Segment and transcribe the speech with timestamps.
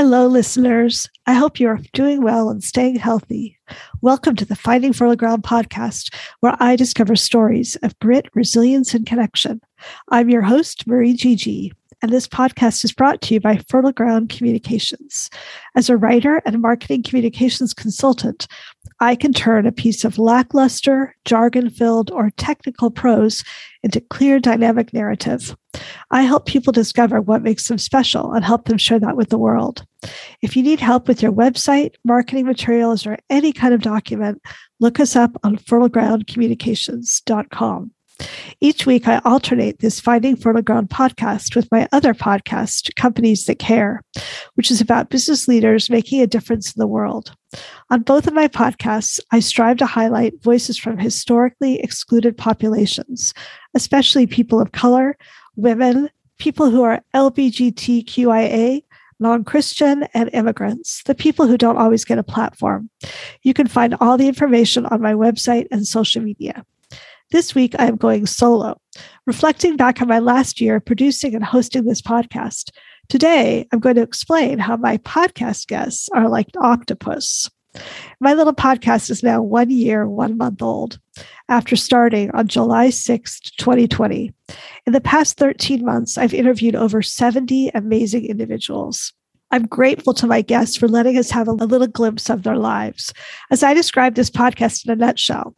[0.00, 1.08] Hello, listeners.
[1.26, 3.58] I hope you're doing well and staying healthy.
[4.00, 9.04] Welcome to the Finding Fertile Ground podcast, where I discover stories of grit, resilience, and
[9.04, 9.60] connection.
[10.08, 11.72] I'm your host, Marie Gigi
[12.02, 15.28] and this podcast is brought to you by Fertile Ground Communications.
[15.74, 18.46] As a writer and marketing communications consultant,
[19.00, 23.42] I can turn a piece of lackluster, jargon filled, or technical prose
[23.82, 25.56] into clear, dynamic narrative.
[26.10, 29.38] I help people discover what makes them special and help them share that with the
[29.38, 29.84] world.
[30.42, 34.40] If you need help with your website, marketing materials, or any kind of document,
[34.80, 37.90] look us up on fertilegroundcommunications.com.
[38.60, 43.58] Each week, I alternate this Finding Fertile Ground podcast with my other podcast, Companies That
[43.60, 44.02] Care,
[44.54, 47.36] which is about business leaders making a difference in the world.
[47.90, 53.32] On both of my podcasts, I strive to highlight voices from historically excluded populations,
[53.74, 55.16] especially people of color,
[55.54, 58.82] women, people who are LGBTQIA,
[59.20, 62.90] non Christian, and immigrants, the people who don't always get a platform.
[63.42, 66.64] You can find all the information on my website and social media.
[67.30, 68.80] This week, I am going solo,
[69.26, 72.70] reflecting back on my last year producing and hosting this podcast.
[73.10, 77.50] Today, I'm going to explain how my podcast guests are like octopus.
[78.18, 80.98] My little podcast is now one year, one month old
[81.50, 84.32] after starting on July 6th, 2020.
[84.86, 89.12] In the past 13 months, I've interviewed over 70 amazing individuals.
[89.50, 93.12] I'm grateful to my guests for letting us have a little glimpse of their lives.
[93.50, 95.54] As I describe this podcast in a nutshell,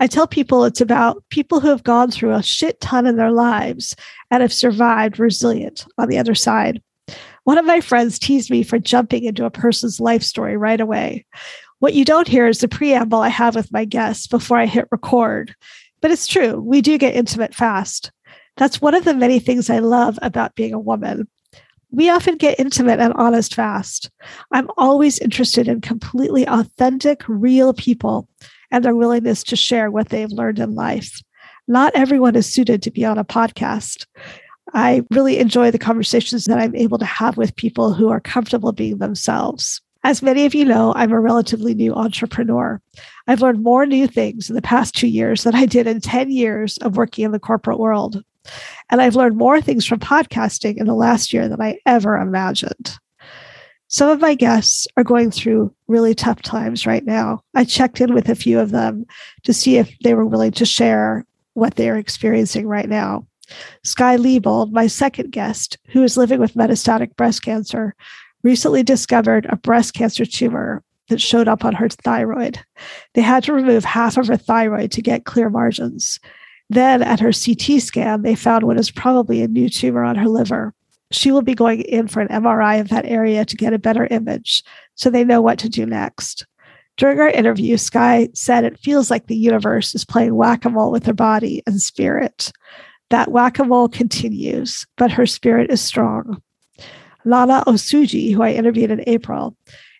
[0.00, 3.30] I tell people it's about people who have gone through a shit ton in their
[3.30, 3.94] lives
[4.30, 6.82] and have survived resilient on the other side.
[7.44, 11.26] One of my friends teased me for jumping into a person's life story right away.
[11.78, 14.88] What you don't hear is the preamble I have with my guests before I hit
[14.90, 15.54] record.
[16.00, 18.10] But it's true, we do get intimate fast.
[18.56, 21.28] That's one of the many things I love about being a woman.
[21.90, 24.10] We often get intimate and honest fast.
[24.50, 28.28] I'm always interested in completely authentic, real people
[28.74, 31.22] and their willingness to share what they've learned in life.
[31.68, 34.04] Not everyone is suited to be on a podcast.
[34.74, 38.72] I really enjoy the conversations that I'm able to have with people who are comfortable
[38.72, 39.80] being themselves.
[40.02, 42.80] As many of you know, I'm a relatively new entrepreneur.
[43.28, 46.32] I've learned more new things in the past two years than I did in 10
[46.32, 48.24] years of working in the corporate world.
[48.90, 52.98] And I've learned more things from podcasting in the last year than I ever imagined.
[53.94, 57.44] Some of my guests are going through really tough times right now.
[57.54, 59.06] I checked in with a few of them
[59.44, 63.24] to see if they were willing to share what they're experiencing right now.
[63.84, 67.94] Sky Liebold, my second guest, who is living with metastatic breast cancer,
[68.42, 72.58] recently discovered a breast cancer tumor that showed up on her thyroid.
[73.12, 76.18] They had to remove half of her thyroid to get clear margins.
[76.68, 80.26] Then, at her CT scan, they found what is probably a new tumor on her
[80.28, 80.74] liver
[81.14, 84.06] she will be going in for an MRI of that area to get a better
[84.10, 84.62] image
[84.94, 86.46] so they know what to do next.
[86.96, 90.92] During our interview, Sky said it feels like the universe is playing whack a mole
[90.92, 92.52] with her body and spirit.
[93.10, 96.40] That whack a mole continues, but her spirit is strong.
[97.24, 99.56] Lana Osuji, who I interviewed in April,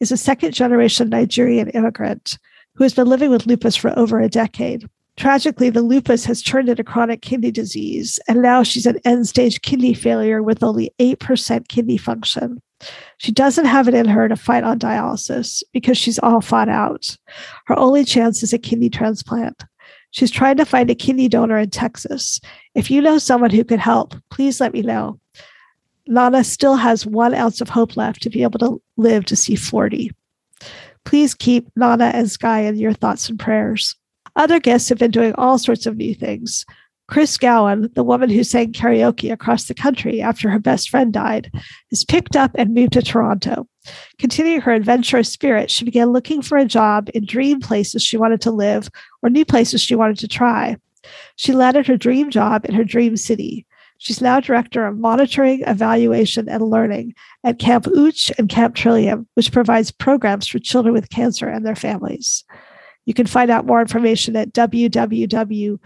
[0.00, 2.38] is a second generation Nigerian immigrant
[2.76, 4.88] who has been living with lupus for over a decade.
[5.18, 9.60] Tragically, the lupus has turned into chronic kidney disease, and now she's an end stage
[9.62, 12.62] kidney failure with only 8% kidney function.
[13.16, 17.16] She doesn't have it in her to fight on dialysis because she's all fought out.
[17.66, 19.64] Her only chance is a kidney transplant.
[20.12, 22.40] She's trying to find a kidney donor in Texas.
[22.76, 25.18] If you know someone who could help, please let me know.
[26.06, 29.56] Lana still has one ounce of hope left to be able to live to see
[29.56, 30.12] 40.
[31.04, 33.96] Please keep Lana and Sky in your thoughts and prayers.
[34.38, 36.64] Other guests have been doing all sorts of new things.
[37.08, 41.50] Chris Gowan, the woman who sang karaoke across the country after her best friend died,
[41.90, 43.66] is picked up and moved to Toronto.
[44.18, 48.40] Continuing her adventurous spirit, she began looking for a job in dream places she wanted
[48.42, 48.88] to live
[49.22, 50.76] or new places she wanted to try.
[51.36, 53.66] She landed her dream job in her dream city.
[53.96, 59.50] She's now director of monitoring, evaluation, and learning at Camp Ooch and Camp Trillium, which
[59.50, 62.44] provides programs for children with cancer and their families.
[63.08, 65.80] You can find out more information at www.ooch.org.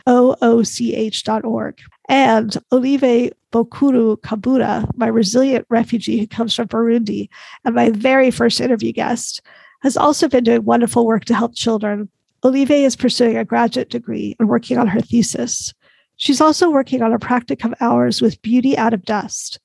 [2.09, 7.29] And Olive Bokuru Kabura, my resilient refugee who comes from Burundi,
[7.65, 9.41] and my very first interview guest,
[9.83, 12.09] has also been doing wonderful work to help children.
[12.43, 15.73] Olive is pursuing a graduate degree and working on her thesis.
[16.17, 19.61] She's also working on a practicum hours with Beauty Out of Dust,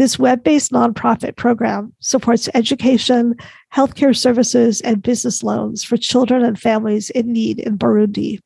[0.00, 3.36] this web based nonprofit program supports education,
[3.70, 8.40] healthcare services, and business loans for children and families in need in Burundi.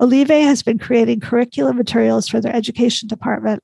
[0.00, 3.62] Olive has been creating curriculum materials for their education department.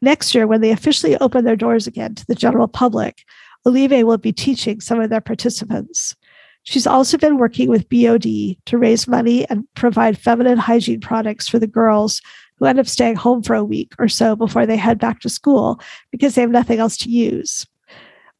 [0.00, 3.24] Next year, when they officially open their doors again to the general public,
[3.66, 6.14] Olive will be teaching some of their participants.
[6.62, 8.22] She's also been working with BOD
[8.66, 12.22] to raise money and provide feminine hygiene products for the girls
[12.58, 15.28] who end up staying home for a week or so before they head back to
[15.28, 15.80] school
[16.10, 17.66] because they have nothing else to use.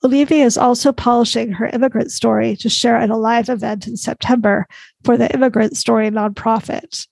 [0.05, 4.67] Olivia is also polishing her immigrant story to share at a live event in September
[5.03, 7.09] for the Immigrant Story nonprofit.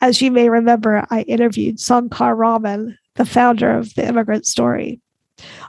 [0.00, 5.00] As you may remember, I interviewed Sankar Raman, the founder of the Immigrant Story.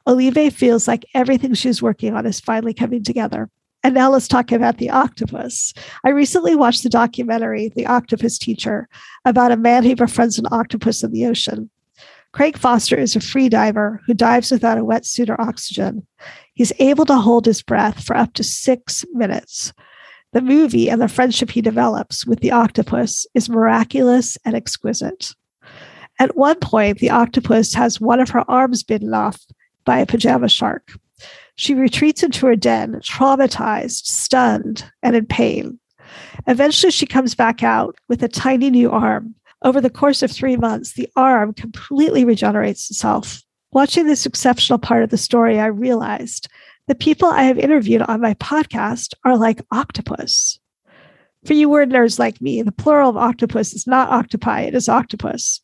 [0.05, 3.49] Olive feels like everything she's working on is finally coming together.
[3.83, 5.73] And now let's talk about the octopus.
[6.03, 8.87] I recently watched the documentary, The Octopus Teacher,
[9.25, 11.69] about a man who befriends an octopus in the ocean.
[12.31, 16.05] Craig Foster is a free diver who dives without a wetsuit or oxygen.
[16.53, 19.73] He's able to hold his breath for up to six minutes.
[20.31, 25.33] The movie and the friendship he develops with the octopus is miraculous and exquisite.
[26.19, 29.41] At one point, the octopus has one of her arms bitten off
[29.83, 30.93] by a pajama shark.
[31.61, 35.79] She retreats into her den, traumatized, stunned, and in pain.
[36.47, 39.35] Eventually, she comes back out with a tiny new arm.
[39.61, 43.43] Over the course of three months, the arm completely regenerates itself.
[43.73, 46.47] Watching this exceptional part of the story, I realized
[46.87, 50.59] the people I have interviewed on my podcast are like octopus.
[51.45, 54.89] For you word nerds like me, the plural of octopus is not octopi, it is
[54.89, 55.61] octopus.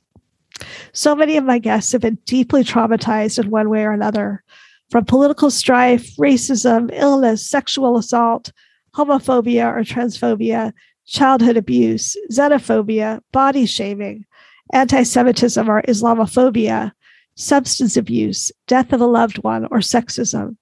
[0.94, 4.44] So many of my guests have been deeply traumatized in one way or another
[4.90, 8.52] from political strife, racism, illness, sexual assault,
[8.96, 10.74] homophobia or transphobia,
[11.06, 14.26] childhood abuse, xenophobia, body shaming,
[14.74, 16.92] anti Semitism or Islamophobia,
[17.36, 20.58] substance abuse, death of a loved one, or sexism.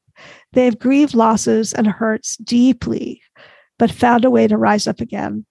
[0.54, 3.22] They have grieved losses and hurts deeply,
[3.77, 5.45] but found a way to rise up again.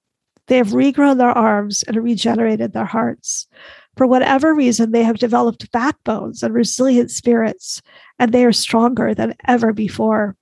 [0.47, 3.47] They have regrown their arms and regenerated their hearts.
[3.96, 7.81] For whatever reason, they have developed backbones and resilient spirits,
[8.19, 10.37] and they are stronger than ever before.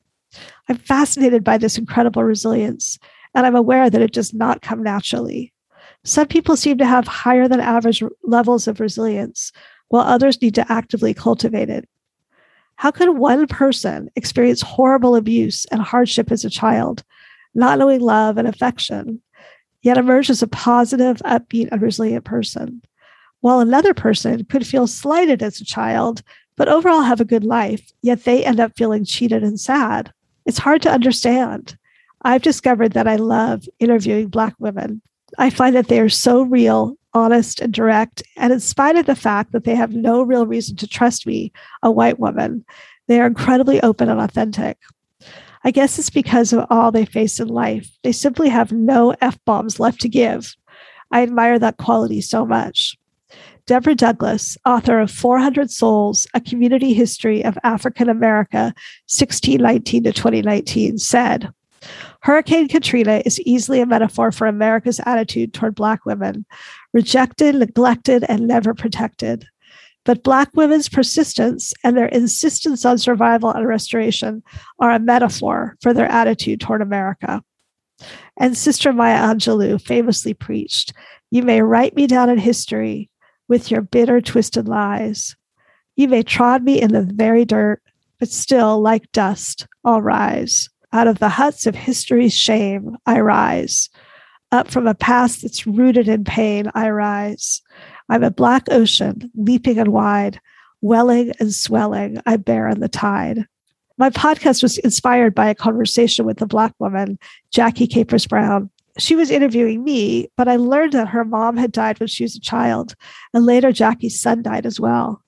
[0.69, 2.99] I'm fascinated by this incredible resilience,
[3.34, 5.52] and I'm aware that it does not come naturally.
[6.04, 9.52] Some people seem to have higher than average levels of resilience,
[9.88, 11.88] while others need to actively cultivate it.
[12.76, 17.05] How can one person experience horrible abuse and hardship as a child,
[17.55, 19.20] not knowing love and affection,
[19.82, 22.82] yet emerge as a positive, upbeat, and resilient person?
[23.43, 26.23] While another person could feel slighted as a child,
[26.56, 30.12] but overall have a good life, yet they end up feeling cheated and sad.
[30.47, 31.77] It's hard to understand.
[32.23, 35.03] I've discovered that I love interviewing Black women.
[35.39, 38.23] I find that they are so real, honest, and direct.
[38.37, 41.53] And in spite of the fact that they have no real reason to trust me,
[41.83, 42.65] a white woman,
[43.09, 44.79] they are incredibly open and authentic.
[45.65, 47.91] I guess it's because of all they face in life.
[48.05, 50.55] They simply have no F bombs left to give.
[51.11, 52.97] I admire that quality so much.
[53.72, 58.74] Deborah Douglas, author of 400 Souls, A Community History of African America,
[59.08, 61.50] 1619 to 2019, said,
[62.20, 66.44] Hurricane Katrina is easily a metaphor for America's attitude toward Black women,
[66.92, 69.46] rejected, neglected, and never protected.
[70.04, 74.42] But Black women's persistence and their insistence on survival and restoration
[74.80, 77.42] are a metaphor for their attitude toward America.
[78.36, 80.92] And Sister Maya Angelou famously preached,
[81.30, 83.08] You may write me down in history,
[83.49, 85.37] with your bitter, twisted lies.
[85.96, 87.82] You may trod me in the very dirt,
[88.19, 90.69] but still, like dust, I'll rise.
[90.93, 93.89] Out of the huts of history's shame, I rise.
[94.53, 97.63] Up from a past that's rooted in pain, I rise.
[98.08, 100.39] I'm a black ocean, leaping and wide,
[100.82, 103.46] welling and swelling, I bear in the tide.
[103.99, 107.19] My podcast was inspired by a conversation with a Black woman,
[107.51, 111.99] Jackie Capers Brown, she was interviewing me, but I learned that her mom had died
[111.99, 112.94] when she was a child,
[113.32, 115.22] and later Jackie's son died as well.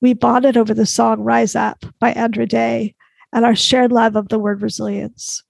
[0.00, 2.94] We bonded over the song Rise Up by Andra Day
[3.32, 5.42] and our shared love of the word resilience.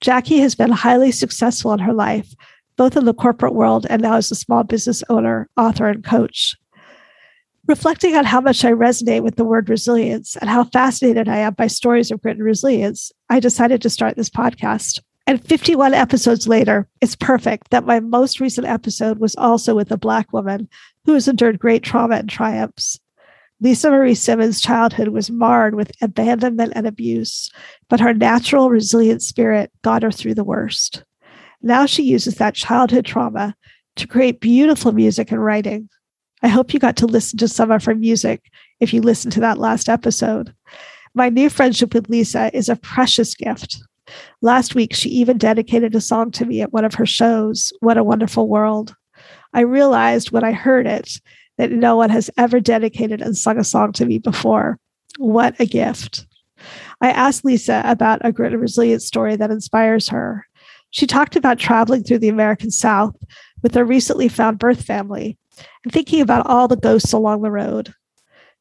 [0.00, 2.34] Jackie has been highly successful in her life,
[2.76, 6.56] both in the corporate world and now as a small business owner, author, and coach.
[7.66, 11.52] Reflecting on how much I resonate with the word resilience and how fascinated I am
[11.52, 15.00] by stories of grit and resilience, I decided to start this podcast.
[15.30, 19.96] And 51 episodes later, it's perfect that my most recent episode was also with a
[19.96, 20.68] Black woman
[21.04, 22.98] who has endured great trauma and triumphs.
[23.60, 27.48] Lisa Marie Simmons' childhood was marred with abandonment and abuse,
[27.88, 31.04] but her natural, resilient spirit got her through the worst.
[31.62, 33.54] Now she uses that childhood trauma
[33.94, 35.88] to create beautiful music and writing.
[36.42, 39.40] I hope you got to listen to some of her music if you listened to
[39.42, 40.52] that last episode.
[41.14, 43.80] My new friendship with Lisa is a precious gift.
[44.40, 47.98] Last week, she even dedicated a song to me at one of her shows, What
[47.98, 48.94] a Wonderful World.
[49.52, 51.20] I realized when I heard it
[51.58, 54.78] that no one has ever dedicated and sung a song to me before.
[55.18, 56.26] What a gift.
[57.00, 60.46] I asked Lisa about a grit and resilience story that inspires her.
[60.90, 63.16] She talked about traveling through the American South
[63.62, 65.38] with her recently found birth family
[65.84, 67.94] and thinking about all the ghosts along the road.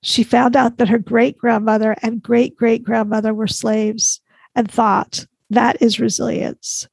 [0.01, 4.21] She found out that her great grandmother and great great grandmother were slaves
[4.55, 6.87] and thought, that is resilience.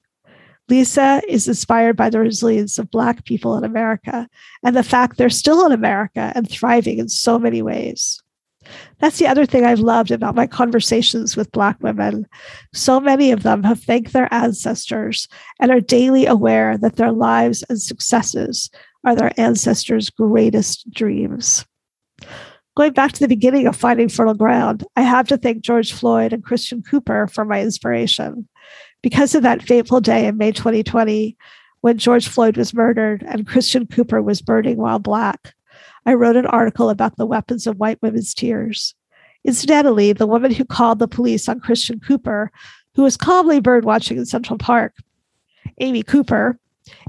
[0.68, 4.28] Lisa is inspired by the resilience of Black people in America
[4.64, 8.20] and the fact they're still in America and thriving in so many ways.
[8.98, 12.26] That's the other thing I've loved about my conversations with Black women.
[12.74, 15.28] So many of them have thanked their ancestors
[15.60, 18.68] and are daily aware that their lives and successes
[19.04, 21.64] are their ancestors' greatest dreams.
[22.76, 26.34] Going back to the beginning of Finding Fertile Ground, I have to thank George Floyd
[26.34, 28.46] and Christian Cooper for my inspiration.
[29.02, 31.38] Because of that fateful day in May 2020,
[31.80, 35.54] when George Floyd was murdered and Christian Cooper was birding while Black,
[36.04, 38.94] I wrote an article about the weapons of white women's tears.
[39.42, 42.52] Incidentally, the woman who called the police on Christian Cooper,
[42.94, 44.92] who was calmly bird watching in Central Park,
[45.80, 46.58] Amy Cooper,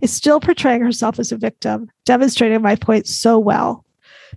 [0.02, 3.84] is still portraying herself as a victim, demonstrating my point so well.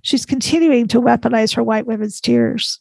[0.03, 2.81] She's continuing to weaponize her white women's tears.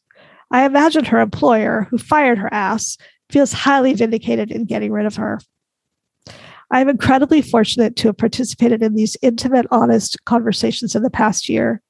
[0.51, 2.97] I imagine her employer, who fired her ass,
[3.29, 5.39] feels highly vindicated in getting rid of her.
[6.71, 11.49] I am incredibly fortunate to have participated in these intimate, honest conversations in the past
[11.49, 11.81] year.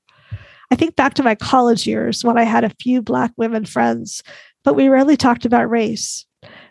[0.72, 4.24] I think back to my college years when I had a few Black women friends,
[4.64, 6.26] but we rarely talked about race.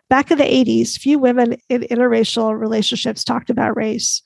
[0.08, 4.22] Back in the 80s, few women in interracial relationships talked about race.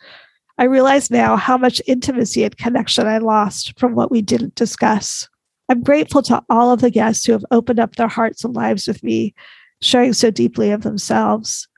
[0.59, 5.29] I realize now how much intimacy and connection I lost from what we didn't discuss.
[5.69, 8.87] I'm grateful to all of the guests who have opened up their hearts and lives
[8.87, 9.35] with me,
[9.81, 11.69] sharing so deeply of themselves.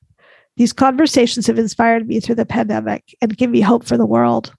[0.57, 4.52] These conversations have inspired me through the pandemic and give me hope for the world.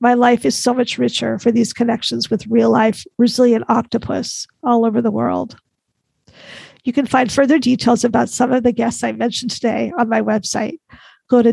[0.00, 4.84] My life is so much richer for these connections with real life, resilient octopus all
[4.84, 5.56] over the world.
[6.84, 10.20] You can find further details about some of the guests I mentioned today on my
[10.20, 10.80] website.
[11.28, 11.52] Go to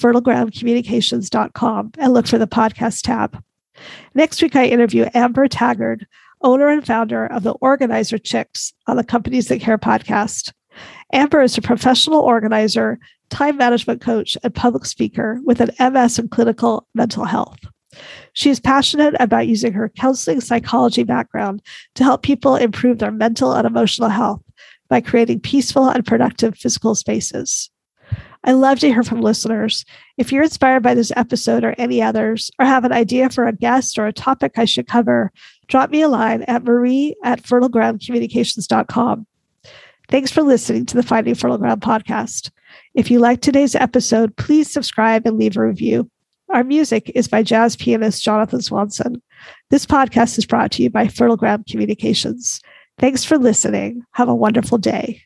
[0.00, 3.42] www.fertilegroundcommunications.com and look for the podcast tab.
[4.14, 6.04] Next week, I interview Amber Taggart,
[6.42, 10.52] owner and founder of the Organizer Chicks on the Companies That Care podcast.
[11.12, 12.98] Amber is a professional organizer,
[13.30, 17.58] time management coach, and public speaker with an MS in clinical mental health.
[18.32, 21.62] She is passionate about using her counseling psychology background
[21.94, 24.42] to help people improve their mental and emotional health
[24.88, 27.70] by creating peaceful and productive physical spaces.
[28.46, 29.86] I love to hear from listeners.
[30.18, 33.52] If you're inspired by this episode or any others, or have an idea for a
[33.52, 35.32] guest or a topic I should cover,
[35.66, 39.26] drop me a line at marie at fertilegroundcommunications.com.
[40.08, 42.50] Thanks for listening to the Finding Fertile Ground podcast.
[42.92, 46.10] If you liked today's episode, please subscribe and leave a review.
[46.50, 49.22] Our music is by jazz pianist Jonathan Swanson.
[49.70, 52.60] This podcast is brought to you by Fertile Ground Communications.
[52.98, 54.04] Thanks for listening.
[54.12, 55.22] Have a wonderful day.